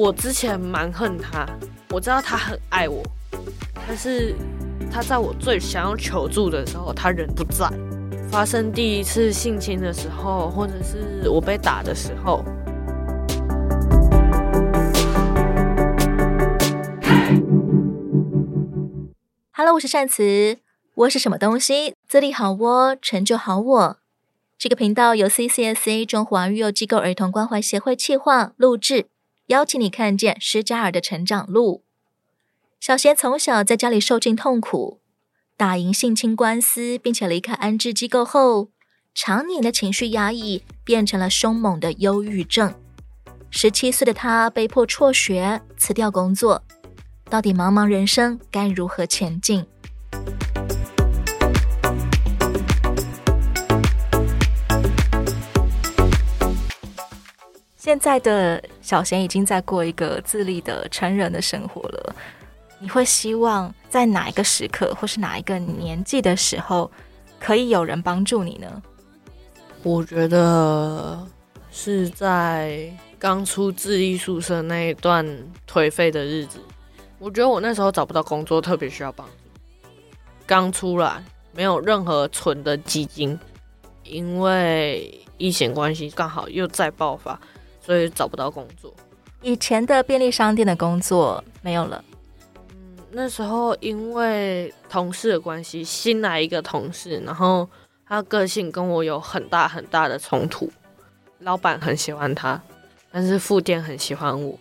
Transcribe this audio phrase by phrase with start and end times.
[0.00, 1.46] 我之前蛮恨他，
[1.90, 3.02] 我知道他很爱我，
[3.86, 4.34] 但是
[4.90, 7.70] 他在我最想要求助的时候，他人不在。
[8.32, 12.42] 发生第一次性侵的时候，或者是我被打的时候。
[19.52, 20.56] Hello，我是善慈。
[20.94, 21.94] 窝是什么东西？
[22.08, 23.96] 自立好窝，成就好我。
[24.56, 29.08] 这个频道由 CCSA 中华育幼机构儿童关怀协会企划录制。
[29.50, 31.82] 邀请你看见施加尔的成长路。
[32.78, 35.00] 小贤从小在家里受尽痛苦，
[35.56, 38.70] 打赢性侵官司，并且离开安置机构后，
[39.12, 42.72] 常年的情绪压抑变成了凶猛的忧郁症。
[43.50, 46.62] 十七岁的他被迫辍学，辞掉工作。
[47.28, 49.66] 到底茫茫人生该如何前进？
[57.90, 62.14] 现在的小贤已经在过一个自立的成人的生活了。
[62.78, 66.88] 你会希望在哪一个时刻，或是哪一个年纪的时候，
[67.40, 68.80] 可以有人帮助你呢？
[69.82, 71.26] 我觉得
[71.72, 75.26] 是在刚出自立宿舍那一段
[75.68, 76.60] 颓废的日子。
[77.18, 79.32] 我觉得我那时候找不到工作，特别需要帮助。
[80.46, 81.20] 刚出来，
[81.52, 83.36] 没有任何存的基金，
[84.04, 87.36] 因为疫情关系，刚好又再爆发。
[87.80, 88.92] 所以找不到工作，
[89.42, 92.04] 以前的便利商店的工作没有了。
[92.70, 97.68] 嗯，那时候因为同事的关系，新来一个同事，然后
[98.06, 100.70] 他个性跟我有很大很大的冲突。
[101.40, 102.60] 老板很喜欢他，
[103.10, 104.58] 但是副店很喜欢我。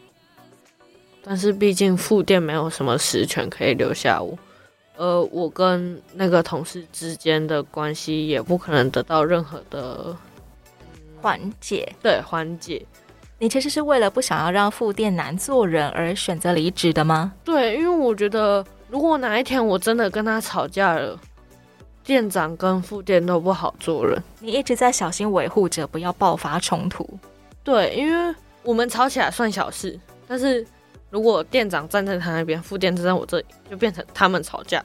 [1.21, 4.39] 但是毕竟副店没有什么实权可以留下我，
[4.95, 10.15] 而我跟那个同事之间的关系也不可能得到任何的
[11.21, 11.93] 缓解。
[12.01, 12.83] 对，缓解。
[13.41, 17.31] 你其实是为了不想要让副店难做人而选择离职的吗？
[17.43, 21.17] 对，因为我觉得如果哪一天我真的跟他吵架了，
[22.03, 24.21] 店长跟副店都不好做人。
[24.39, 27.07] 你一直在小心维护着，不要爆发冲突。
[27.63, 30.65] 对，因为我们吵起来算小事，但是
[31.09, 34.83] 如果店长站在他那边，副店站在我这里，就变成他们吵架。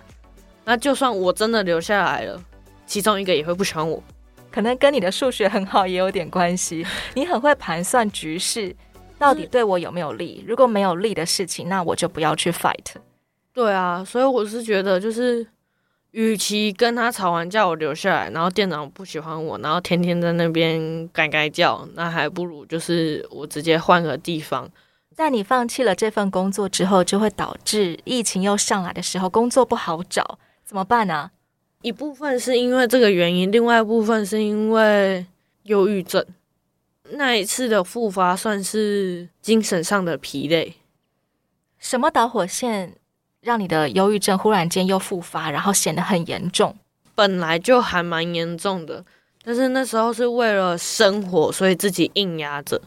[0.65, 2.41] 那就算我真的留下来了，
[2.87, 4.01] 其中一个也会不喜欢我。
[4.55, 6.87] 可能跟你的数学很好也有点关系。
[7.15, 8.73] 你很会盘算局势，
[9.19, 10.45] 到底对我有没有利？
[10.47, 12.95] 如果没有利的事情，那我就不要去 fight。
[13.53, 15.45] 对啊，所以我是觉得，就是
[16.13, 24.71] 与其跟他吵完架我留下来，然后店长不喜欢我，然后天天在那边改改叫，那还不如就是我直接换个地方。
[25.17, 31.33] 在你放弃了这份工作之后，就会导致疫情又上来的时候，工作不好找，怎么办呢？
[31.85, 35.27] 一部分是因为这个原因，另外一部分是因为
[35.65, 36.25] 忧郁症。
[37.11, 40.77] 那一次的复发算是精神上的疲累。
[41.79, 42.95] 什么导火线
[43.43, 46.75] 让你的忧郁症忽然间又复发，然后显得很严重？
[47.15, 49.05] 本来就还蛮严重的，
[49.45, 52.81] 但是那时候是为了生活，所以自己硬压着。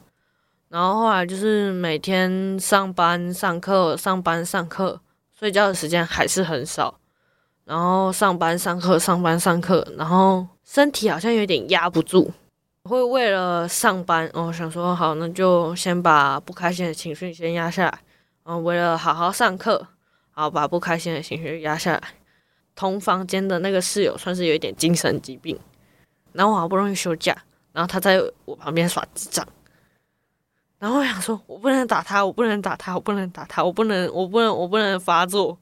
[0.69, 4.99] 然后后来就是每天上班、上课、上班、上课，
[5.37, 6.99] 睡觉的时间还是很少。
[7.67, 12.31] 然后上班上课上班上课，然后身体好像有点压不住，
[12.83, 17.99] 会为了上班，哦，想说好，那就先把不开心的情绪先压下来，
[18.45, 19.85] 嗯为了好好上课，
[20.31, 22.01] 好把不开心的情绪压下来。
[22.73, 25.59] 同房间的那个室友算是有一点精神疾病，
[26.31, 27.35] 然后我好不容易休假，
[27.73, 29.45] 然后他在我旁边耍智障，
[30.79, 35.57] 然后我想说，我不能打他，我不能打他，我不能打他，我不能，我不能，我不能发作。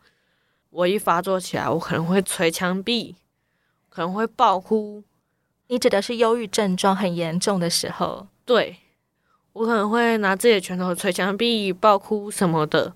[0.75, 3.15] 我一发作起来，我可能会捶墙壁，
[3.87, 5.03] 可能会爆哭。
[5.67, 8.27] 你指的是忧郁症状很严重的时候？
[8.43, 8.75] 对，
[9.53, 12.93] 我可能会拿自己的拳头捶墙壁、爆哭什么的。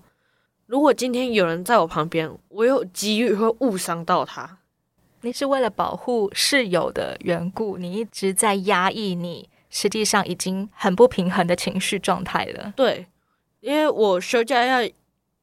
[0.66, 4.58] 如果今天有人在我旁边，我有机遇会误伤到他。
[5.22, 12.74] 你是为了保护室友的缘故，你一直在压抑你实际上已经很不平衡的情绪状态了。
[12.76, 13.06] 对，
[13.60, 14.88] 因为我休假要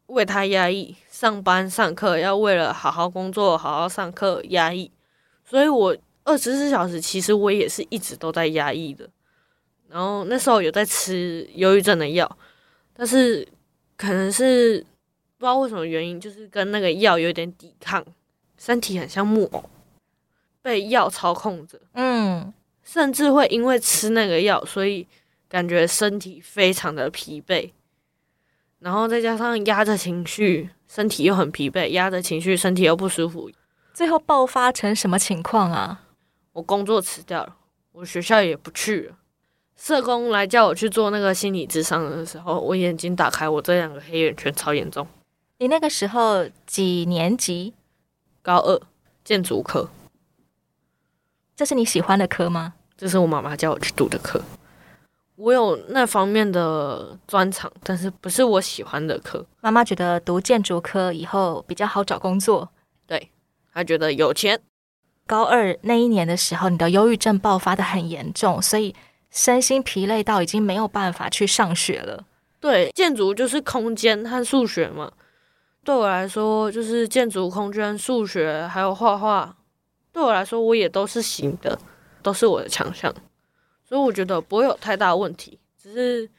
[0.08, 0.96] 为他压抑。
[1.10, 4.92] 上班上课要为了好好工作、好好上课压抑，
[5.44, 9.10] 所以我二十四小时其实我也是一直都在压抑的。
[9.90, 12.38] 然后那时候有在吃忧郁症的药，
[12.94, 13.48] 但是
[13.96, 14.80] 可能是
[15.40, 18.06] 不知道为什么原因，就是跟那个药有点抵抗，
[18.60, 19.64] 身体很像木偶，
[20.62, 21.80] 被药操控着。
[21.94, 25.08] 嗯，甚至会因为吃那个药，所以
[25.50, 27.72] 感觉身体非常的疲惫，
[28.80, 30.70] 然后再加上压着情绪。
[30.88, 33.52] 身体又很疲惫，压着情绪，身体又不舒服，
[33.94, 36.02] 最后爆发成什么情况啊？
[36.54, 37.58] 我工作辞掉了，
[37.92, 39.16] 我学校也不去了，
[39.76, 45.06] 社工来叫我去做那个心理咨商的时候，我眼睛打开，我这两个黑眼圈超严重。
[45.58, 47.74] 你那个时候几年级？
[48.42, 48.82] 高二，
[49.26, 49.90] 建筑科。
[51.54, 52.76] 这是你喜欢的科吗？
[52.96, 54.42] 这是我妈妈叫我去读的课。
[55.38, 59.46] 我有那方面的专长，但是不是我喜欢的科。
[59.62, 62.68] 妈妈觉得读建筑科以后比较好找工作。
[63.06, 63.30] 对，
[63.72, 64.60] 她觉得有钱。
[65.28, 68.96] 高二那一年的时候，你的忧郁症爆发的很严重，所以
[69.30, 72.24] 身心疲累到已经没有办法去上学了。
[72.60, 75.12] 对，建筑就是空间和数学嘛。
[75.84, 79.56] 对我来说，就是建筑、空间、数学还有画画，
[80.12, 81.78] 对我来说我也都是行的，
[82.24, 83.14] 都是我的强项，
[83.88, 85.58] 所以我觉得不会有太大问题。
[85.82, 86.30] 只是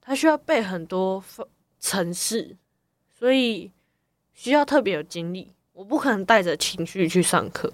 [0.00, 1.22] 他需要背很多
[1.78, 2.56] 程式，
[3.18, 3.70] 所以
[4.32, 5.52] 需要特别有精力。
[5.72, 7.72] 我不可能带着情绪去上课。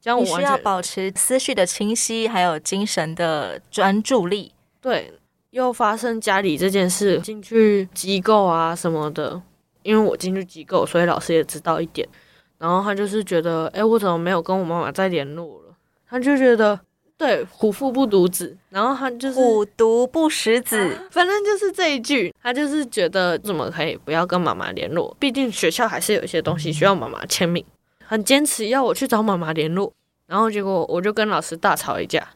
[0.00, 4.52] 这样我你需要保持思绪的清晰，还有精神的专注力。
[4.80, 5.12] 对，
[5.50, 9.42] 又发生家里这件事，进去机构啊什么的，
[9.82, 12.08] 因为我进去机构，所以老师也知道一点。
[12.56, 15.74] 然后他就是觉得，哎，我怎么没有跟我妈妈再联络了？
[16.06, 16.78] 他就觉得，
[17.20, 18.56] 对，虎父不独子。
[18.70, 25.14] 然后他就是虎毒不食子，啊，反正就是这一句，他就是觉得怎么可以不要跟妈妈联络？
[25.20, 27.62] 毕竟学校还是有一些东西需要妈妈签名。
[28.06, 29.92] 很坚持要我去找妈妈联络，
[30.26, 32.26] 然后结果我就跟老师大吵一架。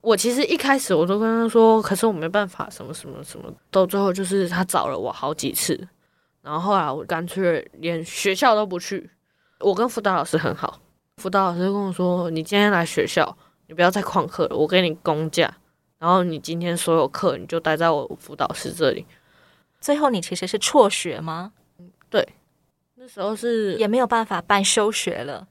[0.00, 3.48] 我其实一开始我都跟他说，可是我没办法，什么什么什么。
[3.70, 5.78] 到最后就是他找了我好几次，
[6.42, 9.08] 然后后来我干脆连学校都不去。
[9.60, 10.80] 我跟辅导老师很好，
[11.18, 13.34] 辅导老师跟我说：“你今天来学校，
[13.66, 15.52] 你不要再旷课了，我给你公假。
[15.98, 19.06] 然后你今天所有课你就待在我辅导室这里。”
[19.80, 21.52] 最后你其实是辍学吗？
[22.08, 22.26] 对。
[22.96, 25.46] 那时候是也没有办法办休学了，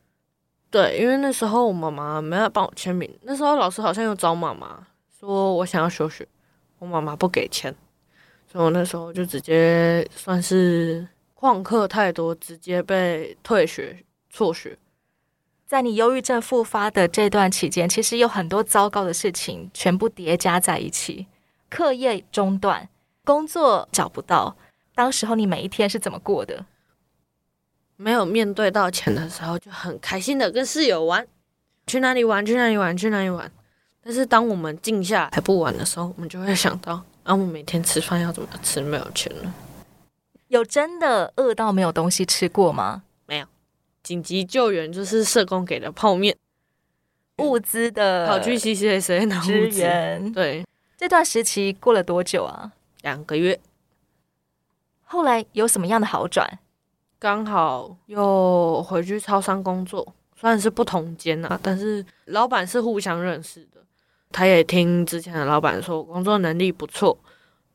[0.72, 3.08] 对，因为那时候我妈妈没有帮我签名。
[3.22, 4.88] 那时候老师好像又找妈妈
[5.20, 6.28] 说我想要休学，
[6.80, 7.72] 我妈妈不给签，
[8.52, 14.76] 所以我那时候就直接算是旷课太多，直接被退学、辍学。
[15.74, 21.26] 在你忧郁症复发的这段期间，其实有很多糟糕的事情全部叠加在一起，
[21.68, 22.88] 课业中断，
[23.26, 24.56] 工作找不到。
[24.94, 26.64] 当时候你每一天是怎么过的？
[27.96, 31.26] 没有面对到钱的时候，就很开心的跟室友玩，
[31.88, 33.52] 去哪里玩，去哪里玩，去哪里玩。
[34.04, 38.80] 但是当我们静下来不玩的时候，我们就会想到，啊，我们每天吃饭要怎么吃？
[38.80, 39.52] 没有钱了。
[40.50, 43.02] 有真的饿到没有东西吃过吗？
[44.04, 46.36] 紧急救援就是社工给的泡面，
[47.38, 50.32] 物资的跑去 CCSA 拿支援。
[50.34, 50.66] 对，
[50.98, 52.74] 这段时期过了多久啊？
[53.02, 53.60] 两个月。
[55.04, 56.60] 后来有什么样的好转？
[57.20, 63.82] 刚好又回去超商工作，虽然是不同间啊，但是老板是互相认识的。
[64.32, 67.18] 他也听之前的老板说工作能力不错，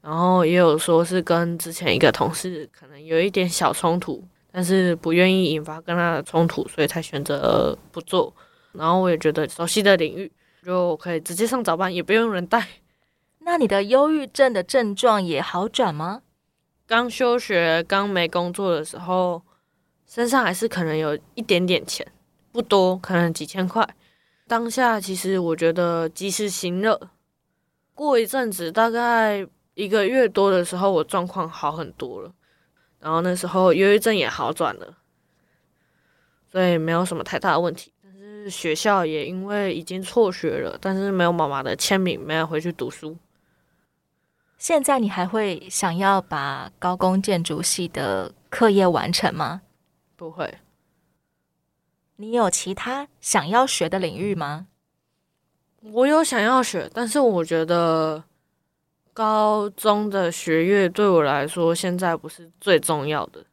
[0.03, 8.35] 然后也有说是跟之前一个同事可能有一点小冲突，但是不愿意引发跟他的冲突，所以才选择不做。
[8.73, 10.31] 然后我也觉得熟悉的领域
[10.65, 12.67] 就可以直接上早班，也不用人带。
[13.41, 16.23] 那你的忧郁症的症状也好转吗？
[16.87, 19.43] 刚休学、刚没工作的时候，
[20.07, 22.07] 身上还是可能有一点点钱，
[22.53, 23.87] 不多，可能几千块。
[24.47, 27.11] 当下其实我觉得及时行乐。
[27.95, 32.33] 过一阵子，大概一个月多的时候，我状况好很多了，
[33.01, 34.97] 然后那时候忧郁症也好转了，
[36.51, 37.93] 所以没有什么太大的问题。
[38.03, 43.17] 但是学校也因为已经辍学了，但是没有妈妈的签名，没有回去读书。
[44.57, 49.63] 现在你还会想要把高工建筑系的课业完成吗？
[50.17, 50.59] 不会。
[52.17, 54.67] 你有其他想要学的领域吗？
[55.81, 58.25] 我有想要学，但是我觉得
[59.19, 63.45] 高中的学业对我来说现在不是最重要的。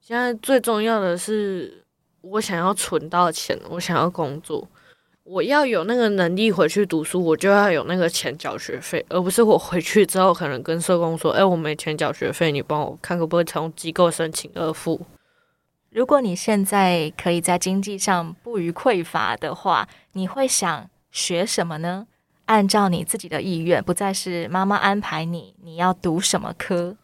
[0.00, 1.84] 现在最重要的是
[2.22, 4.66] 我想要存到钱，我想要工作。
[5.24, 14.98] 我要有那个能力回去读书，我就要有那个钱缴学费，而不是我回去之后可能跟社工说：“哎，我没钱缴学费，你帮我看可不可以从机构申请二付。”
[15.92, 22.06] 如果你现在可以在经济上不予匮乏的话，你会想学什么呢？
[22.52, 26.94] 按照你自己的意愿，不再是妈妈安排你，你要读什么科？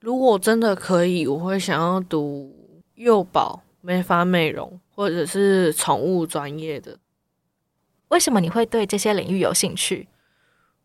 [0.00, 2.50] 如果真的可以，我会想要读
[2.94, 6.96] 幼保、美发美容，或者是宠物专业的。
[8.08, 10.08] 为什么你会对这些领域有兴趣？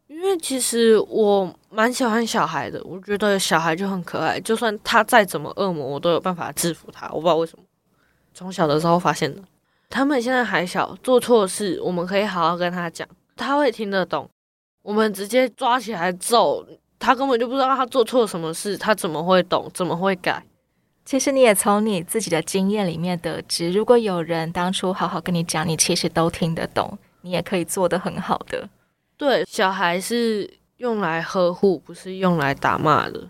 [0.08, 7.08] 因为其实我蛮喜欢小孩的，我觉得小孩就很可爱，就算他再怎么恶魔，我都有办法制服他。
[7.08, 7.64] 我不知道为什么，
[8.34, 9.42] 从小的时候发现的。
[9.90, 14.30] 他们现在还小，做错事我们可以好好跟他讲，他会听得懂。
[14.82, 16.66] 我们直接抓起来揍
[17.00, 20.44] 他，根本就不知道他做错了什么事，他怎么会懂，怎么会改？
[21.04, 28.68] 其实你也从你自己的经验里面得知，如果有人当初好好跟你讲，你其实都听得懂，你也可以做得很好的。
[29.18, 33.30] 对，小孩是用来呵护，不是用来打骂的。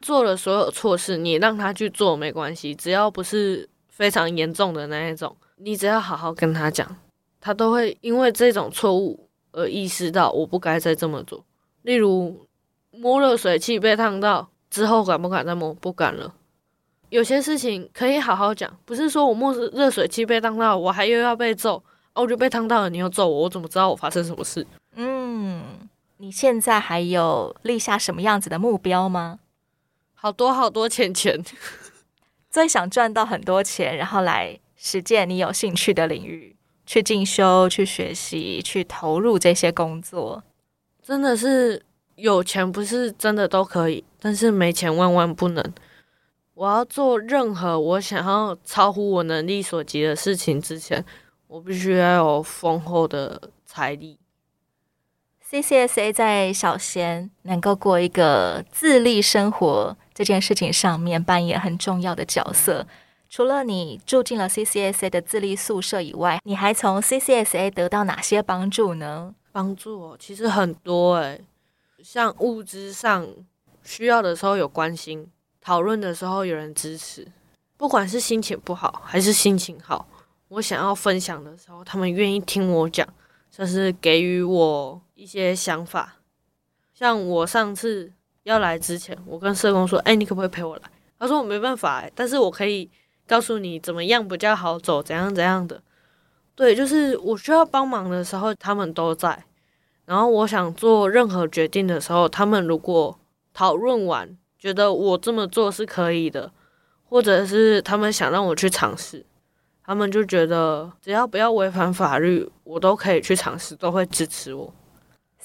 [0.00, 6.96] 做了所有错事，你让他去做没关系，只要不是非常严重的那一种，你只要好好跟他讲，
[7.40, 9.25] 他都会因为这种错误
[9.56, 11.42] 而意识到我不该再这么做。
[11.82, 12.46] 例如
[12.90, 15.72] 摸热水器被烫到之后，敢不敢再摸？
[15.72, 16.34] 不敢了。
[17.08, 21.82] 有些事情可以好好讲，不是说我摸热水器被烫到，我还又要被揍，
[22.12, 24.66] 哦，我就被烫到了，你又揍我，我怎么知道我发生什么事？
[24.96, 29.38] 嗯，你现在还有立下什么样子的目标吗？
[30.14, 31.40] 好多好多钱钱，
[32.50, 40.42] 最想赚到很多钱，然后来实践你有兴趣的领域，去进修、去学习、去投入这些工作。
[41.02, 45.72] 真的是有钱不是真的都可以，但是没钱万万不能。
[46.54, 51.04] 我要做任何我想要超乎我能力所及的事情之前，
[51.48, 54.18] 我必须要有丰厚的财力。
[55.48, 62.86] CCSA 在小贤能够过一个自立生活这件事情上面扮演很重要的角色。
[63.28, 69.34] 除了你住进了 CCSA 的自立宿舍以外，你还从 CCSA 得到哪些帮助呢？
[69.52, 71.44] 帮助哦，其实很多诶，
[72.02, 73.26] 像物质上
[73.82, 75.30] 需要的时候有关心。
[75.60, 77.26] 讨论的时候有人支持，
[77.76, 80.06] 不管是心情不好还是心情好，
[80.46, 83.04] 我想要分享的时候，他们愿意听我讲，
[83.50, 86.18] 就是给予我一些想法。
[86.94, 88.12] 像我上次
[88.44, 90.82] 要来之前，我跟社工说：“哎，你可不可以陪我来？”
[91.18, 92.88] 他说：“我没办法，但是我可以
[93.26, 95.82] 告诉你怎么样比较好走，怎样怎样的。”
[96.54, 99.44] 对，就是我需要帮忙的时候，他们都在。
[100.04, 103.18] 然后我想做任何决定的时候，他们如果
[103.52, 104.36] 讨论完。
[104.58, 106.50] 觉得我这么做是可以的，
[107.04, 109.24] 或者是他们想让我去尝试，
[109.84, 114.74] 他们就觉得只要不要违反法律，我都可以去尝试，都会支持我。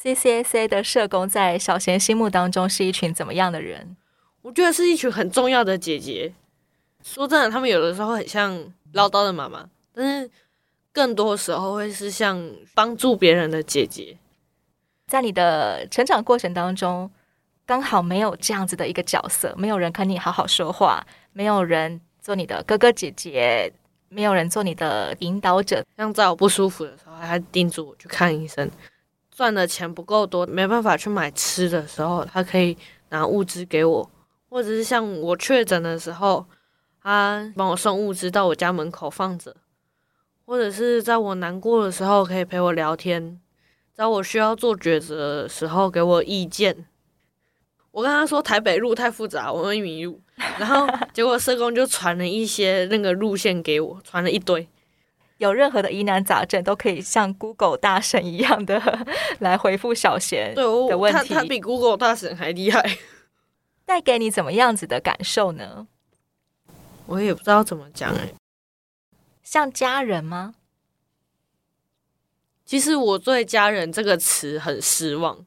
[0.01, 3.95] CCSA 的社工在小贤心目当中是一群怎么样的人？
[4.43, 6.33] 我觉得是一群很重要的姐姐。
[7.03, 8.57] 说真的，他们有的时候很像
[8.93, 10.29] 唠叨的妈妈，但是
[10.91, 14.17] 更多时候会是像帮助别人的姐姐。
[15.07, 17.09] 在你的成长过程当中。
[17.63, 23.71] 刚好没有这样子的一个角色，没有人跟你好好说话，没有人做你的哥哥姐姐，
[24.09, 25.81] 没有人做你的引导者。
[25.95, 28.69] 像在我不舒服的时候，他叮嘱我去看医生。
[29.29, 32.75] 赚的钱不够多，没办法去买吃的时候，他可以
[33.09, 34.05] 拿物资给我；
[34.49, 36.45] 或者是像我确诊的时候，
[37.01, 39.51] 他帮我送物资到我家门口放着；
[40.45, 43.39] 或者是在我难过的时候，可以陪我聊天；
[43.93, 46.85] 在我需要做抉择的时候，给我意见。
[47.91, 50.21] 我跟他说台北路太复杂，我会迷路。
[50.57, 54.67] 然后结果社工就传了一些那个路线给我，传了一堆。
[55.37, 58.79] 有任何的疑难杂症都可以像 Google 大神一样的
[59.39, 61.33] 来回复小贤的问题。
[61.33, 62.97] 他他比 Google 大神还厉害。
[63.83, 65.87] 带给你怎么样子的感受呢？
[67.05, 68.33] 我也不知道怎么讲哎。
[69.43, 70.55] 像家人吗？
[72.65, 75.45] 其实我对“家人”这个词很失望。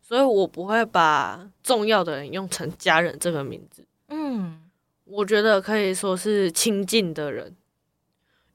[0.00, 3.86] 所以我不会把重要的人用成家人这个名字。
[4.08, 4.62] 嗯，
[5.04, 7.54] 我觉得可以说是亲近的人，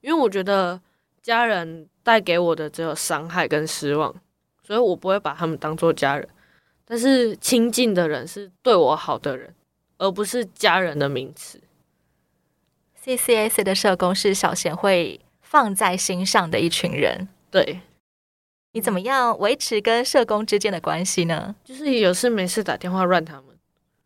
[0.00, 0.80] 因为我觉得
[1.22, 4.12] 家人带给我的只有伤害跟失望，
[4.64, 6.28] 所以我不会把他们当做家人。
[6.84, 9.54] 但是亲近的人是对我好的人，
[9.98, 11.60] 而不是家人的名词。
[13.04, 17.28] CCSA 的社工是小贤会放在心上的一群人。
[17.50, 17.80] 对。
[18.72, 21.54] 你怎么样维持跟社工之间的关系呢？
[21.62, 23.44] 就是有事没事打电话乱他们，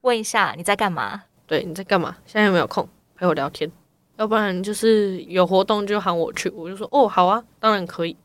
[0.01, 1.23] 问一下你在干嘛？
[1.47, 2.17] 对，你在干嘛？
[2.27, 3.71] 现在有没有空陪我聊天？
[4.17, 8.17] 要不然就是有活动就喊我去，我就说哦，好啊，当然可以。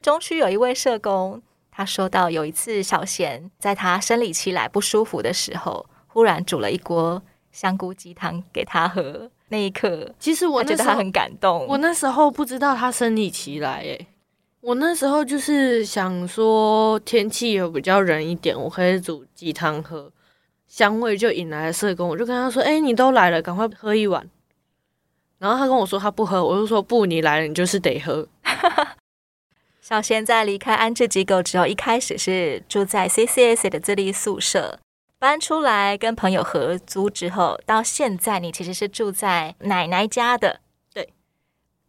[0.00, 9.30] 中区有一位社工，他说到有一次小贤在他生理期来不舒服的时候，忽然煮了一锅香菇鸡汤给他喝。
[9.48, 11.66] 那一刻，其实我觉得他很感动。
[11.68, 14.06] 我那时候不知道他生理期来，诶。
[14.60, 20.10] 我那时候就是想说天气有比较冷一点，我可以煮鸡汤喝，
[20.66, 24.26] 香味就引来了社工，我就跟他说：“哎、欸，你都来了，赶快喝一碗。”
[25.38, 28.26] 然后他跟我说他不喝，我就说：“不，你来了，你就是得喝。
[29.82, 34.78] ”小贤在离开安置机构之后，一开始是住在 CCSA 的自立宿舍，
[35.24, 40.60] 搬出来跟朋友合租之后，到现在你其实是住在奶奶家的。
[40.92, 41.14] 对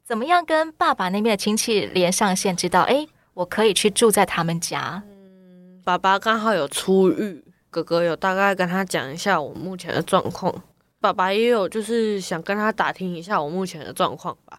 [0.06, 5.04] 怎么样跟爸爸那边的亲戚连上线，知道哎，我可以去住在他们家？
[5.06, 10.64] 嗯，爸爸刚好有出狱，哥哥有大概跟他讲一下我目前的状况，
[11.02, 14.58] 爸爸也有就是想跟他打听一下我目前的状况吧。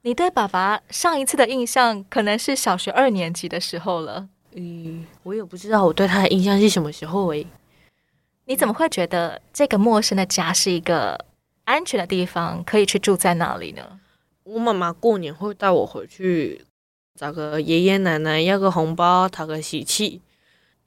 [0.00, 4.26] 你对爸爸上一次的印象可能是小学二年级的时候了。
[4.54, 7.46] 嗯，我也不知道我对他的印象是什么时候诶。
[8.48, 11.24] 你怎么会觉得这个陌生的家是一个
[11.64, 13.98] 安全的地方，可以去住在那里呢？
[14.44, 16.64] 我妈妈过年会带我回去
[17.18, 20.22] 找个爷爷奶奶要个红包，讨个喜气。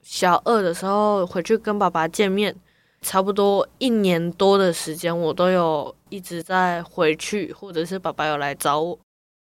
[0.00, 2.56] 小二的时候回去跟爸爸见面，
[3.02, 8.98] 差不多一年多的时间，我都有一直在回去，或者是爸爸有来找我。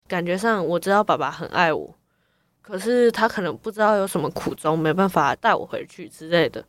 [0.08, 1.94] 感觉上我知道爸爸很爱我，
[2.60, 6.64] 可是他可能不知道有什么苦衷，没办法带我回去之类的。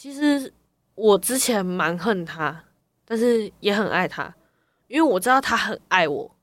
[0.00, 0.50] 其实
[0.94, 2.64] 我之前蛮恨他，
[3.04, 4.34] 但是也很爱他，
[4.86, 6.34] 因为我知道他很爱我，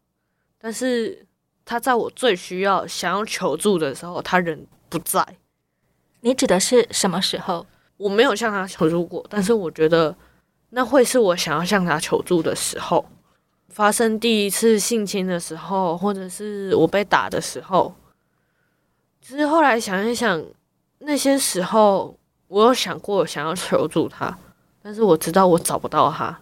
[0.60, 1.26] 但是
[1.66, 5.26] 他在我最需要、想要求助的时候，他人不在。
[6.20, 7.66] 你指的是什么时候？
[7.98, 10.16] 我没有向他求助过，但是我觉得
[10.70, 13.04] 那会是我想要向他求助的时候。
[13.70, 17.96] 发生第一次性侵的时候，或者是我被打的时候，
[19.20, 20.46] 其实后来想一想，
[21.00, 22.17] 那些时候
[22.48, 24.38] 我有想过想要求助他，
[24.82, 26.40] 但是我知道我找不到他，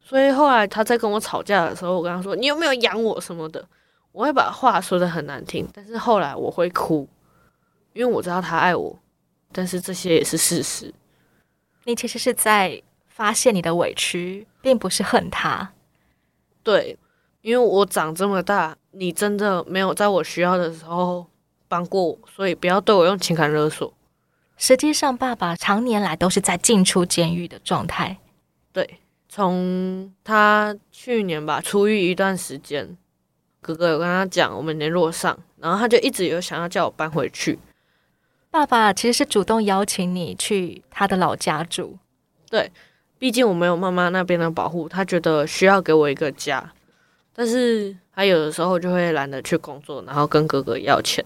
[0.00, 3.66] 所以后来他在跟我吵架的时候，我跟他说：“你有没有养我什么的？”
[4.12, 7.08] 我会把话说的很难听，但是后来我会哭，
[7.92, 8.98] 因为我知道他爱我，
[9.52, 10.92] 但是这些也是事实。
[11.84, 15.72] 你其实是在发泄你的委屈，并不是恨他。
[16.64, 16.98] 对，
[17.40, 21.24] 因为我长这么大，你真的没有在我需要的时候
[21.68, 23.94] 帮过我，所以不要对我用情感勒索。
[24.60, 28.18] 实际上，爸爸常年来都是在进出监狱的状态。
[28.72, 32.96] 对，从他去年吧出狱一段时间，
[33.62, 37.58] 哥哥有跟他讲，我们联络上，然后他就一直有想要叫我搬回去。
[38.50, 41.98] 爸爸其实是主动邀请你去他的老家住。
[42.48, 42.70] 对。
[43.18, 46.72] 毕竟我没有妈妈那边的保护，他觉得需要给我一个家，
[47.34, 51.22] 但是他有的时候就会懒得去工作，然后跟哥哥要钱。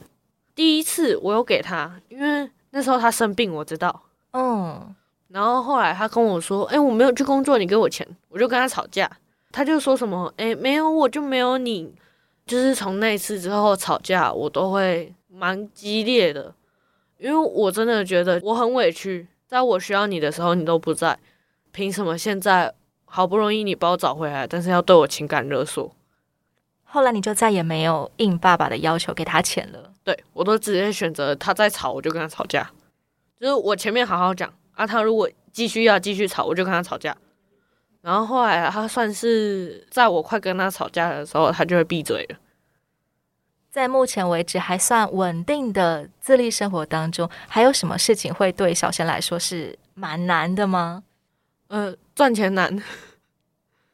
[0.57, 4.03] 第一次我有给他，因为那时候他生病，我知道。
[4.33, 4.93] 嗯，
[5.29, 9.09] 然后后来他跟我说：“哎，我没有去工作，你给我钱。”我就跟他吵架，
[9.53, 11.95] 他就说什么：“哎，没有我就没有你。”
[12.45, 16.53] 就是从那次之后吵架，我都会蛮激烈的，
[17.17, 21.17] 因为我真的觉得我很委屈，在我需要你的时候你都不在。
[21.71, 25.95] 凭什么现在好不容易你把我找回来，但是要对我情感勒索？
[26.83, 29.94] 后来你就再也没有应爸爸的要求给他钱了。
[30.05, 32.71] 对，我都直接选择他再吵，我就跟他吵架。
[33.41, 37.17] 就是我前面好好讲啊，他如果继续要继续吵，我就跟他吵架。
[38.03, 42.37] 然后后来他算是在我快跟他吵架的时候，他就会闭嘴了。
[43.71, 51.03] 在目前为止还算稳定的自立生活当中，还有什么事情会对小贤来说是蛮难的吗？
[51.69, 52.81] 呃，赚钱难，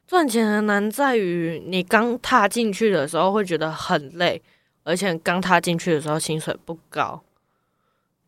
[0.05, 4.39] 赚钱的难在于你刚踏进去的时候会觉得很累，
[4.83, 7.21] 而且刚踏进去的时候薪水不高。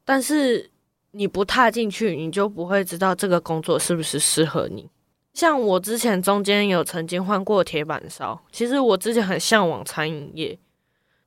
[0.06, 0.70] 但是
[1.12, 4.89] 你不踏进去，你就不会知道这个工作是不是适合你。
[5.34, 10.60] 像我之前中间有曾经换过铁板烧，其实我之前很向往餐饮业，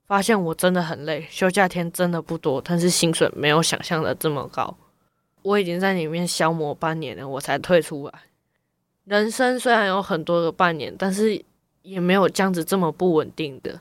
[0.07, 4.77] 发现我真的很累，休假天真的不多，但是薪水没有想象的这么高。
[5.43, 8.13] 我已经在里面消磨半年了，我才退出来。
[9.05, 11.41] 人生虽然有很多个半年，但是
[11.83, 13.81] 也没有这样子这么不稳定的。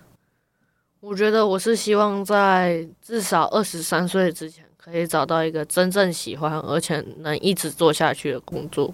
[1.06, 8.92] 我觉得我是希望在至少二十三岁之前，可以找到一个真正喜欢而且能一直做下去的工作。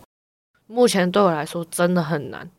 [0.67, 2.51] 目前对我来说真的很难。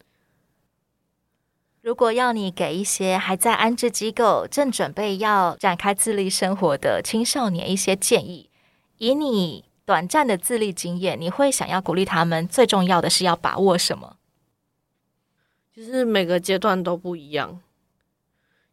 [1.83, 8.49] 如果要你给一些还在安置机构、正准备要展开自立生活的青少年一些建议，
[8.97, 9.67] 以你。
[9.85, 12.47] 短暂的自立经验，你会想要鼓励他们？
[12.47, 14.17] 最重要的是要把握什么？
[15.75, 17.61] 其实每个阶段都不一样。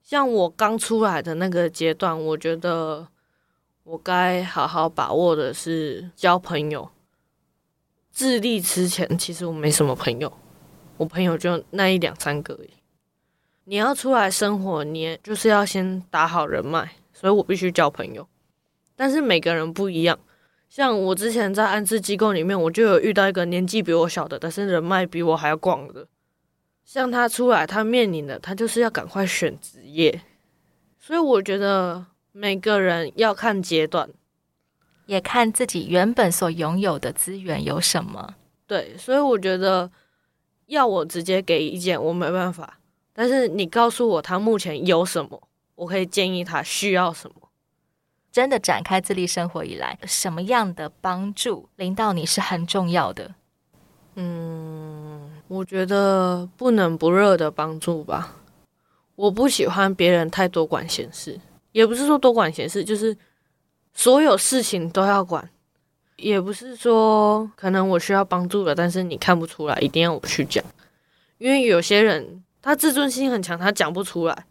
[0.09, 3.07] 像我刚出来的那个阶段，我觉得
[3.83, 6.89] 我该好好把握的是交朋友。
[8.09, 10.33] 自立之前，其实我没什么朋友，
[10.97, 12.71] 我朋友就那一两三个而已。
[13.65, 18.27] 你要出来生活，你就是要先打好人脉，所以我必须交朋友。
[18.95, 20.17] 但是每个人不一样。
[20.69, 26.07] 像我之前在安置机构里面，我就有遇到一个年纪比我小的，但是人脉比我还要广的。
[26.91, 30.23] 像他出来，他面临的他就是要赶快选职业，
[30.97, 34.09] 所以我觉得每个人要看阶段，
[35.05, 38.33] 也看自己原本所拥有的资源有什么。
[38.65, 39.91] 对，所以我觉得
[40.65, 42.79] 要我直接给意见，我没办法。
[43.13, 47.51] 但是你告诉我他目前有什么，我可以建议他需要什么。
[48.31, 53.35] 真的展开自立生活以来，什么样的帮助临到你是很重要的？
[54.15, 54.98] 嗯，
[55.49, 58.35] 我觉得不冷不热的帮助吧。
[59.15, 61.37] 我不喜欢别人太多管闲事，
[61.71, 63.17] 也不是说多管闲事，就是
[63.93, 65.49] 所有事情都要管。
[66.15, 70.63] 也不是说可能我需要帮助了，但是你看不出来，一定要我去讲。
[71.39, 74.45] 因为有些人他自尊心很强，他讲不出来。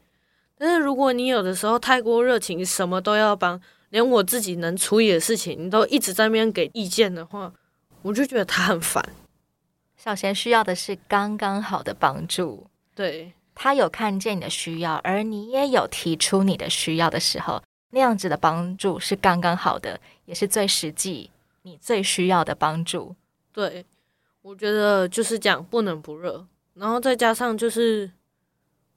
[0.59, 7.53] 但是如果你有的时候太过热情，什么都要帮，连我自己能处理的事情，你都一直在那边给意见的话，
[8.03, 9.05] 我就觉得他很烦。
[10.09, 13.31] 小贤需要的是刚刚好的帮助，对。
[13.55, 23.15] 他有看见你的需要，而你也有提出你的需要的时候，那样子的帮助是刚刚好的，也是最实际、你最需要的帮助。
[23.53, 23.85] 对，
[24.41, 28.11] 我觉得就是讲，不冷不热，然后再加上就是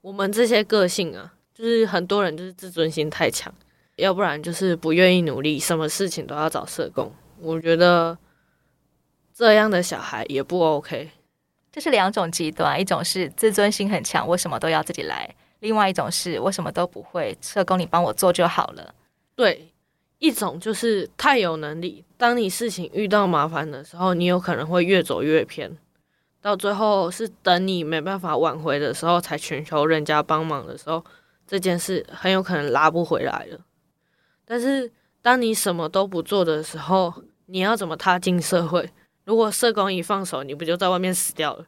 [0.00, 3.52] 我们这些个性啊，就是很多人就是自尊心太强，
[3.96, 7.12] 要不然就是不愿意努力，什么事情都要找社工。
[7.38, 8.16] 我觉得
[9.34, 11.10] 这样的小孩也不 OK。
[11.70, 15.26] 这是两种极端，一种是自尊心很强，我什么都要自己来；
[15.60, 18.94] 另外一种是我什么都不会，社工你帮我做就好了。
[19.34, 19.72] 对，
[20.18, 25.78] 一种就是太有能力，当你事情遇到麻烦的时候，你有可能会越走越偏，
[26.42, 31.02] 到最后是等你没办法挽回的时候，才寻求人家帮忙的时候，
[31.46, 33.58] 这件事很有可能拉不回来了。
[34.44, 34.92] 但是
[35.22, 37.14] 当你什么都不做的时候，
[37.46, 38.90] 你要怎么踏进社会？
[39.24, 41.66] 如果社工一放手，你不就在外面死掉了？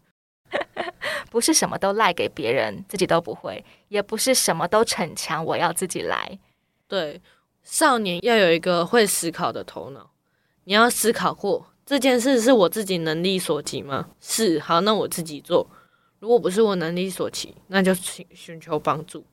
[1.31, 6.39] 不是什么都赖给别人，自己都不会；也不是什么都逞强，我要自己来。
[6.87, 7.21] 对，
[7.63, 10.11] 少年要有一个会思考的头脑。
[10.65, 14.11] 你要思考过这件事是我自己能力所及吗？
[14.21, 15.69] 是，好，那我自己做。
[16.21, 19.25] 如果不是我能力所及，那就请寻求帮助。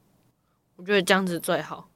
[0.77, 1.90] 我觉得这样子最好。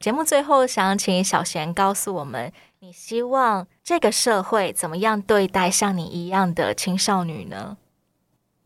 [0.00, 2.50] 节目最后，想请小贤告诉我们。
[2.78, 7.76] 你希望这个社会怎么样对待像你一样的青少女呢？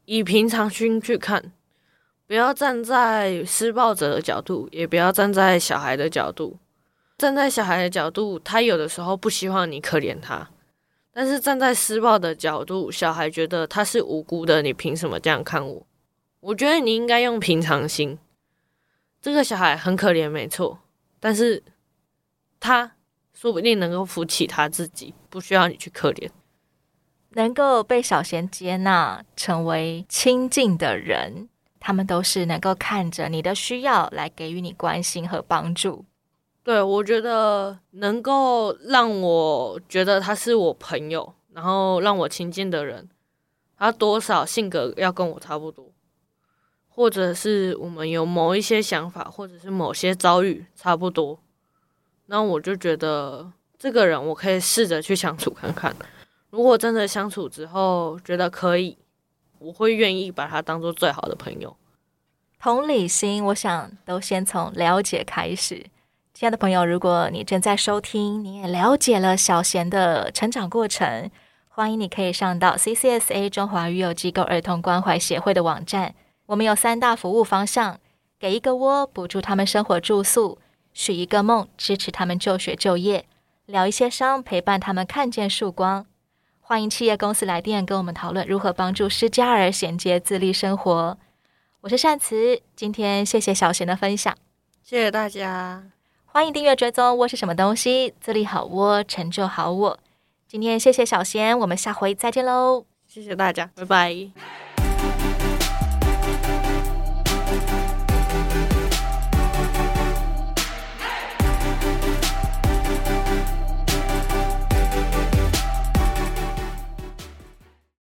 [0.05, 1.51] 以平常心去看，
[2.29, 6.57] 不要站在施暴者的角度，也不要站在小孩的角度。
[7.19, 10.47] 站在小孩的角度，他有的时候不希望你可怜他；
[11.13, 15.85] 但是站在施暴的角度，小孩觉得他是无辜的，你凭什么这样看我？
[16.39, 18.17] 我觉得你应该用平常心。
[19.21, 20.79] 这个小孩很可怜，没错，
[21.25, 21.65] 但是
[22.61, 22.93] 他。
[23.37, 26.31] 说不定能够扶起他自己，不需要你去可怜。
[27.31, 31.49] 能够被小贤接纳，成为亲近的人，
[31.81, 36.05] 他们都是能够看着你的需要来给予你关心和帮助。
[36.63, 43.11] 对，我觉得能够让我觉得他是我朋友，然后让我亲近的人，
[43.77, 45.91] 他多少性格要跟我差不多，
[46.95, 51.37] 或者是我们有某一些想法，或者是某些遭遇差不多。
[52.27, 55.95] 那我就觉得这个人我可以试着去相处看看，
[56.51, 58.97] 如果真的相处之后觉得可以，
[59.59, 61.77] 我会愿意把他当做最好的朋友。
[62.61, 65.85] 同理心，我想都先从了解开始。
[66.33, 71.29] 亲爱的朋友，如果你正在收听，你也了解了小贤的成长过程，
[71.69, 76.15] 欢迎你可以上到 CCSA 中华育幼机构儿童关怀协会的网站。
[76.47, 77.99] 我们有三大服务方向：
[78.39, 80.59] 给一个窝，补助他们生活住宿。
[80.93, 83.25] 许一个梦，支持他们就学就业；
[83.67, 86.07] 疗一些伤，陪伴他们看见曙光。
[86.61, 91.19] 欢迎企业公司来电跟我们讨论如何帮助失加儿衔接自立生活。
[91.81, 94.35] 我是善慈，今天谢谢小贤的分享，
[94.83, 95.83] 谢谢大家。
[96.25, 98.15] 欢迎订阅追踪窝是什么东西？
[98.21, 99.99] 自立好窝，成就好我。
[100.47, 102.85] 今天谢谢小贤，我们下回再见喽！
[103.07, 104.64] 谢谢大家，拜拜。